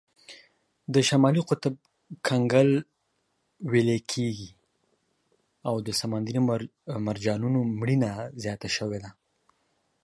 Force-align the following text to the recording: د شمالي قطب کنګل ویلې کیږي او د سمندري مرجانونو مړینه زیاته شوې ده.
د 0.93 0.95
شمالي 1.09 1.41
قطب 1.49 1.73
کنګل 2.27 2.69
ویلې 3.71 3.97
کیږي 4.11 4.51
او 5.67 5.75
د 5.85 5.89
سمندري 5.99 6.39
مرجانونو 7.07 7.59
مړینه 7.79 8.11
زیاته 8.43 8.69
شوې 8.77 8.99
ده. 9.03 9.11